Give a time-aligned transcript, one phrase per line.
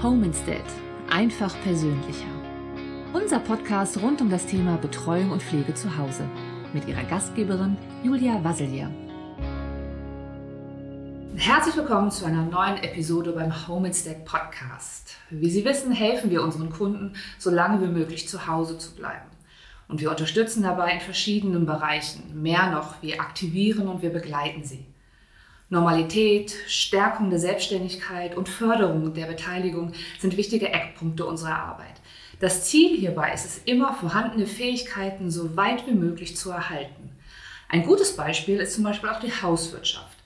[0.00, 0.62] Home Instead.
[1.10, 2.28] Einfach persönlicher.
[3.12, 6.22] Unser Podcast rund um das Thema Betreuung und Pflege zu Hause
[6.72, 8.92] mit ihrer Gastgeberin Julia Wasselier.
[11.34, 15.16] Herzlich willkommen zu einer neuen Episode beim Home Instead Podcast.
[15.30, 19.26] Wie Sie wissen, helfen wir unseren Kunden, so lange wie möglich zu Hause zu bleiben.
[19.88, 22.40] Und wir unterstützen dabei in verschiedenen Bereichen.
[22.40, 24.86] Mehr noch, wir aktivieren und wir begleiten sie.
[25.70, 31.94] Normalität, Stärkung der Selbstständigkeit und Förderung der Beteiligung sind wichtige Eckpunkte unserer Arbeit.
[32.40, 37.10] Das Ziel hierbei ist es immer, vorhandene Fähigkeiten so weit wie möglich zu erhalten.
[37.68, 40.16] Ein gutes Beispiel ist zum Beispiel auch die Hauswirtschaft.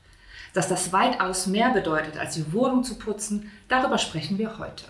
[0.55, 4.84] Dass das weitaus mehr bedeutet, als die Wohnung zu putzen, darüber sprechen wir heute.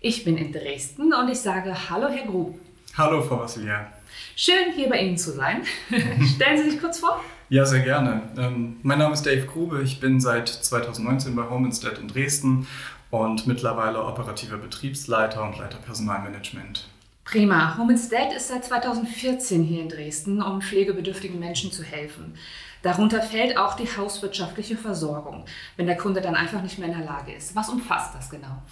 [0.00, 2.58] Ich bin in Dresden und ich sage Hallo, Herr Grub.
[2.96, 3.92] Hallo, Frau Vassilia.
[4.34, 5.62] Schön, hier bei Ihnen zu sein.
[6.34, 7.22] Stellen Sie sich kurz vor.
[7.50, 8.22] Ja, sehr gerne.
[8.38, 9.82] Ähm, mein Name ist Dave Grube.
[9.82, 12.68] Ich bin seit 2019 bei Home Instead in Dresden
[13.10, 16.86] und mittlerweile operativer Betriebsleiter und Leiter Personalmanagement.
[17.24, 17.76] Prima.
[17.76, 22.34] Home Instead ist seit 2014 hier in Dresden, um pflegebedürftigen Menschen zu helfen.
[22.82, 25.44] Darunter fällt auch die hauswirtschaftliche Versorgung,
[25.76, 27.56] wenn der Kunde dann einfach nicht mehr in der Lage ist.
[27.56, 28.62] Was umfasst das genau?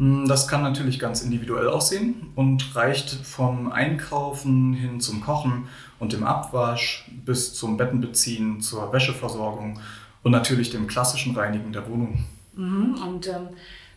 [0.00, 6.14] Hm, das kann natürlich ganz individuell aussehen und reicht vom Einkaufen hin zum Kochen und
[6.14, 9.78] dem Abwasch bis zum Bettenbeziehen, zur Wäscheversorgung
[10.22, 12.24] und natürlich dem klassischen Reinigen der Wohnung.
[12.56, 13.48] Mhm, und ähm,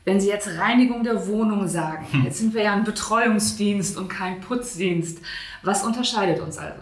[0.03, 2.25] wenn Sie jetzt Reinigung der Wohnung sagen, hm.
[2.25, 5.19] jetzt sind wir ja ein Betreuungsdienst und kein Putzdienst,
[5.63, 6.81] was unterscheidet uns also?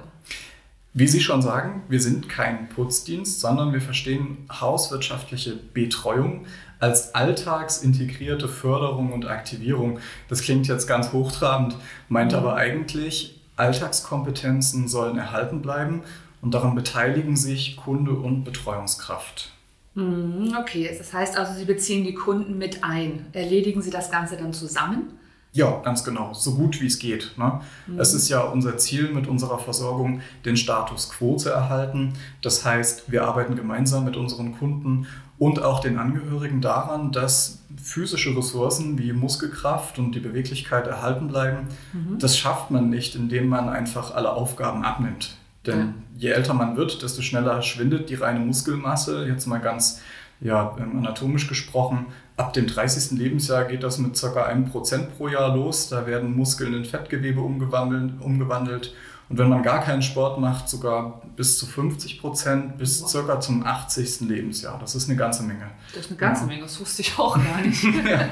[0.94, 6.45] Wie Sie schon sagen, wir sind kein Putzdienst, sondern wir verstehen hauswirtschaftliche Betreuung
[6.80, 10.00] als alltagsintegrierte Förderung und Aktivierung.
[10.28, 11.78] Das klingt jetzt ganz hochtrabend,
[12.09, 16.02] meint aber eigentlich, Alltagskompetenzen sollen erhalten bleiben
[16.42, 19.52] und daran beteiligen sich Kunde und Betreuungskraft.
[19.94, 23.28] Mhm, okay, das heißt also, Sie beziehen die Kunden mit ein.
[23.31, 25.19] Erledigen Sie das Ganze dann zusammen?
[25.53, 27.33] Ja, ganz genau, so gut wie es geht.
[27.38, 27.59] Ne?
[27.88, 27.99] Mhm.
[27.99, 32.13] Es ist ja unser Ziel mit unserer Versorgung, den Status quo zu erhalten.
[32.41, 35.07] Das heißt, wir arbeiten gemeinsam mit unseren Kunden
[35.38, 41.67] und auch den Angehörigen daran, dass physische Ressourcen wie Muskelkraft und die Beweglichkeit erhalten bleiben.
[41.91, 42.19] Mhm.
[42.19, 45.35] Das schafft man nicht, indem man einfach alle Aufgaben abnimmt.
[45.66, 45.94] Denn ja.
[46.17, 49.25] je älter man wird, desto schneller schwindet die reine Muskelmasse.
[49.28, 50.00] Jetzt mal ganz
[50.41, 53.18] ja, ähm, anatomisch gesprochen, ab dem 30.
[53.18, 54.28] Lebensjahr geht das mit ca.
[54.28, 55.88] 1% pro Jahr los.
[55.90, 58.94] Da werden Muskeln in Fettgewebe umgewandelt, umgewandelt.
[59.29, 63.40] Und wenn man gar keinen Sport macht, sogar bis zu 50 Prozent bis ca.
[63.40, 64.22] zum 80.
[64.22, 64.78] Lebensjahr.
[64.79, 65.69] Das ist eine ganze Menge.
[65.94, 66.47] Das ist eine ganze ja.
[66.47, 67.85] Menge, das wusste ich auch gar nicht.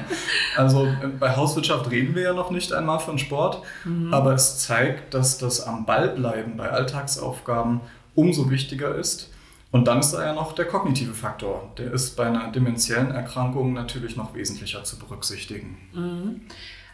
[0.56, 4.12] also äh, bei Hauswirtschaft reden wir ja noch nicht einmal von Sport, mhm.
[4.12, 7.80] aber es zeigt, dass das am Ball bleiben bei Alltagsaufgaben
[8.14, 9.30] umso wichtiger ist.
[9.72, 11.72] Und dann ist da ja noch der kognitive Faktor.
[11.78, 15.78] Der ist bei einer dementiellen Erkrankung natürlich noch wesentlicher zu berücksichtigen.
[15.92, 16.40] Mhm.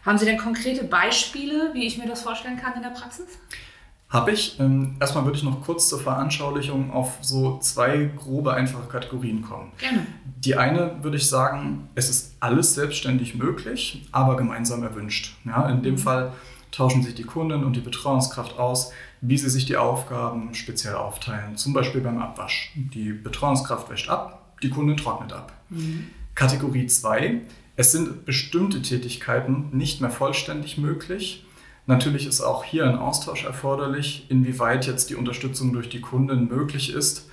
[0.05, 3.25] Haben Sie denn konkrete Beispiele, wie ich mir das vorstellen kann in der Praxis?
[4.09, 4.57] Habe ich.
[4.59, 9.73] Ähm, erstmal würde ich noch kurz zur Veranschaulichung auf so zwei grobe, einfache Kategorien kommen.
[9.77, 10.05] Gerne.
[10.23, 15.35] Die eine würde ich sagen, es ist alles selbstständig möglich, aber gemeinsam erwünscht.
[15.43, 15.99] Ja, in dem mhm.
[15.99, 16.31] Fall
[16.71, 21.57] tauschen sich die Kunden und die Betreuungskraft aus, wie sie sich die Aufgaben speziell aufteilen.
[21.57, 22.71] Zum Beispiel beim Abwasch.
[22.75, 25.53] Die Betreuungskraft wäscht ab, die Kundin trocknet ab.
[25.69, 26.07] Mhm.
[26.35, 27.41] Kategorie 2.
[27.75, 31.45] Es sind bestimmte Tätigkeiten nicht mehr vollständig möglich.
[31.85, 36.93] Natürlich ist auch hier ein Austausch erforderlich, inwieweit jetzt die Unterstützung durch die Kunden möglich
[36.93, 37.29] ist.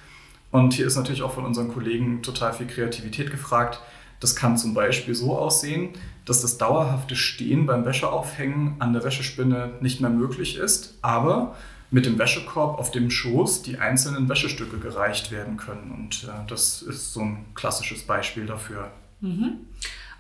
[0.53, 3.81] Und hier ist natürlich auch von unseren Kollegen total viel Kreativität gefragt.
[4.21, 5.91] Das kann zum Beispiel so aussehen,
[6.25, 11.55] dass das dauerhafte Stehen beim Wäscheaufhängen an der Wäschespinne nicht mehr möglich ist, aber
[11.91, 15.93] mit dem Wäschekorb auf dem Schoß die einzelnen Wäschestücke gereicht werden können.
[15.93, 18.91] Und äh, das ist so ein klassisches Beispiel dafür.
[19.21, 19.61] Mhm.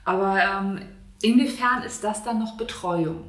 [0.05, 0.81] Aber ähm,
[1.23, 3.25] inwiefern ist das dann noch Betreuung?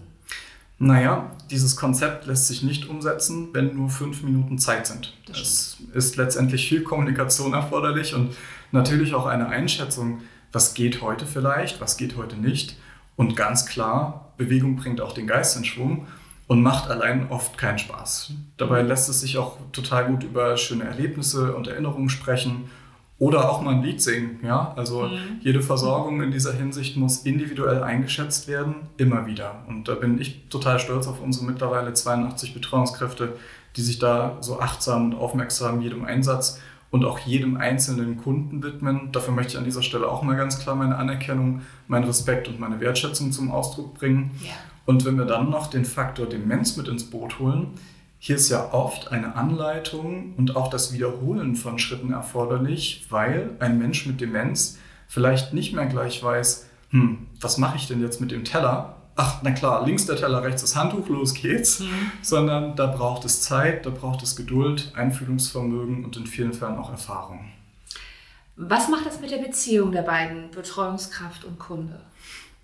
[0.77, 5.13] Naja, dieses Konzept lässt sich nicht umsetzen, wenn nur fünf Minuten Zeit sind.
[5.31, 8.35] Es ist letztendlich viel Kommunikation erforderlich und
[8.73, 10.21] natürlich auch eine Einschätzung,
[10.55, 12.77] was geht heute vielleicht, was geht heute nicht.
[13.15, 16.07] Und ganz klar, Bewegung bringt auch den Geist in Schwung
[16.47, 18.33] und macht allein oft keinen Spaß.
[18.57, 22.69] Dabei lässt es sich auch total gut über schöne Erlebnisse und Erinnerungen sprechen
[23.17, 24.39] oder auch mal ein Lied singen.
[24.43, 24.73] Ja?
[24.75, 25.39] Also mhm.
[25.41, 29.63] jede Versorgung in dieser Hinsicht muss individuell eingeschätzt werden, immer wieder.
[29.67, 33.33] Und da bin ich total stolz auf unsere mittlerweile 82 Betreuungskräfte,
[33.75, 36.59] die sich da so achtsam und aufmerksam jedem Einsatz
[36.91, 39.11] und auch jedem einzelnen Kunden widmen.
[39.11, 42.59] Dafür möchte ich an dieser Stelle auch mal ganz klar meine Anerkennung, meinen Respekt und
[42.59, 44.31] meine Wertschätzung zum Ausdruck bringen.
[44.41, 44.51] Ja.
[44.85, 47.67] Und wenn wir dann noch den Faktor Demenz mit ins Boot holen,
[48.19, 53.77] hier ist ja oft eine Anleitung und auch das Wiederholen von Schritten erforderlich, weil ein
[53.77, 58.31] Mensch mit Demenz vielleicht nicht mehr gleich weiß, hm, was mache ich denn jetzt mit
[58.31, 58.94] dem Teller?
[59.17, 61.79] Ach, na klar, links der Teller, rechts das Handtuch, los geht's.
[61.79, 62.11] Mhm.
[62.21, 66.91] Sondern da braucht es Zeit, da braucht es Geduld, Einfühlungsvermögen und in vielen Fällen auch
[66.91, 67.51] Erfahrung.
[68.57, 71.99] Was macht das mit der Beziehung der beiden, Betreuungskraft und Kunde?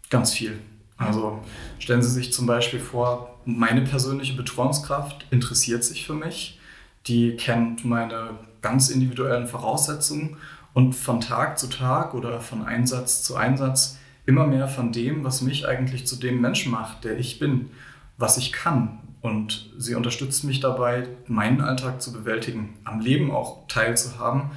[0.09, 0.59] Ganz viel.
[0.98, 1.39] Also
[1.80, 6.59] stellen Sie sich zum Beispiel vor, meine persönliche Betreuungskraft interessiert sich für mich,
[7.07, 8.31] die kennt meine
[8.62, 10.38] ganz individuellen Voraussetzungen
[10.74, 13.97] und von Tag zu Tag oder von Einsatz zu Einsatz
[14.31, 17.69] immer mehr von dem, was mich eigentlich zu dem Menschen macht, der ich bin,
[18.18, 19.00] was ich kann.
[19.19, 24.51] Und sie unterstützt mich dabei, meinen Alltag zu bewältigen, am Leben auch teilzuhaben.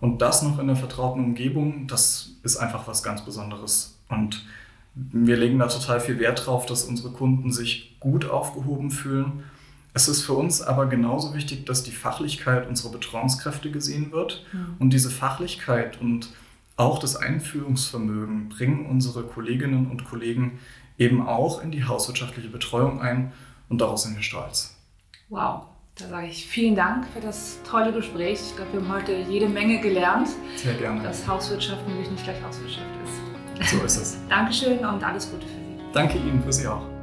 [0.00, 3.98] Und das noch in der vertrauten Umgebung, das ist einfach was ganz Besonderes.
[4.08, 4.44] Und
[4.94, 9.42] wir legen da total viel Wert drauf, dass unsere Kunden sich gut aufgehoben fühlen.
[9.94, 14.44] Es ist für uns aber genauso wichtig, dass die Fachlichkeit unserer Betreuungskräfte gesehen wird.
[14.52, 14.74] Mhm.
[14.78, 16.28] Und diese Fachlichkeit und
[16.76, 20.58] auch das Einführungsvermögen bringen unsere Kolleginnen und Kollegen
[20.98, 23.32] eben auch in die hauswirtschaftliche Betreuung ein.
[23.68, 24.76] Und daraus sind wir stolz.
[25.28, 25.62] Wow,
[25.98, 28.40] da sage ich vielen Dank für das tolle Gespräch.
[28.40, 30.28] Ich glaube, wir haben heute jede Menge gelernt.
[30.56, 31.02] Sehr gerne.
[31.02, 33.70] Dass Hauswirtschaft nämlich nicht gleich Hauswirtschaft ist.
[33.70, 34.18] So ist es.
[34.28, 35.92] Dankeschön und alles Gute für Sie.
[35.92, 36.93] Danke Ihnen für Sie auch.